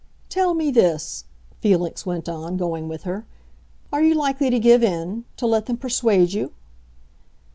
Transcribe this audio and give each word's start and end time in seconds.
"Tell 0.29 0.55
me 0.55 0.71
this," 0.71 1.25
Felix 1.59 2.07
went 2.07 2.27
on, 2.27 2.57
going 2.57 2.87
with 2.87 3.03
her: 3.03 3.27
"are 3.93 4.01
you 4.01 4.15
likely 4.15 4.49
to 4.49 4.57
give 4.59 4.81
in—to 4.81 5.45
let 5.45 5.67
them 5.67 5.77
persuade 5.77 6.33
you?" 6.33 6.53